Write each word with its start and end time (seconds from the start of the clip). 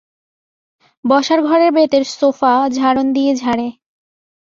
বসার 1.05 1.39
ঘরের 1.41 1.71
বেতের 1.71 2.03
সোফা 2.11 2.53
ঝাড়ন 2.69 3.07
দিয়ে 3.13 3.31
ঝাড়ে। 3.35 3.67